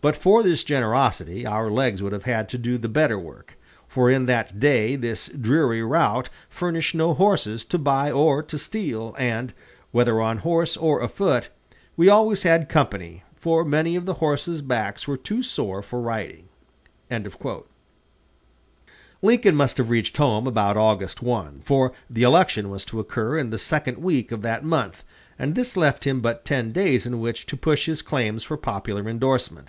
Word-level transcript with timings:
But 0.00 0.16
for 0.16 0.42
this 0.42 0.64
generosity 0.64 1.46
our 1.46 1.70
legs 1.70 2.02
would 2.02 2.12
have 2.12 2.24
had 2.24 2.46
to 2.50 2.58
do 2.58 2.76
the 2.76 2.90
better 2.90 3.18
work; 3.18 3.56
for 3.88 4.10
in 4.10 4.26
that 4.26 4.60
day 4.60 4.96
this 4.96 5.28
dreary 5.28 5.82
route 5.82 6.28
furnished 6.50 6.94
no 6.94 7.14
horses 7.14 7.64
to 7.64 7.78
buy 7.78 8.10
or 8.10 8.42
to 8.42 8.58
steal, 8.58 9.16
and, 9.18 9.54
whether 9.92 10.20
on 10.20 10.38
horse 10.44 10.76
or 10.76 11.00
afoot, 11.00 11.48
we 11.96 12.10
always 12.10 12.42
had 12.42 12.68
company, 12.68 13.22
for 13.34 13.64
many 13.64 13.96
of 13.96 14.04
the 14.04 14.14
horses' 14.20 14.60
backs 14.60 15.08
were 15.08 15.16
too 15.16 15.42
sore 15.42 15.80
for 15.80 16.02
riding." 16.02 16.48
Lincoln 19.22 19.54
must 19.54 19.78
have 19.78 19.88
reached 19.88 20.18
home 20.18 20.46
about 20.46 20.76
August 20.76 21.22
1, 21.22 21.62
for 21.64 21.92
the 22.10 22.24
election 22.24 22.68
was 22.68 22.84
to 22.84 23.00
occur 23.00 23.38
in 23.38 23.48
the 23.48 23.56
second 23.56 23.96
week 23.96 24.32
of 24.32 24.42
that 24.42 24.64
month, 24.64 25.02
and 25.38 25.54
this 25.54 25.78
left 25.78 26.04
him 26.06 26.20
but 26.20 26.44
ten 26.44 26.72
days 26.72 27.06
in 27.06 27.20
which 27.20 27.46
to 27.46 27.56
push 27.56 27.86
his 27.86 28.02
claims 28.02 28.44
for 28.44 28.58
popular 28.58 29.08
indorsement. 29.08 29.68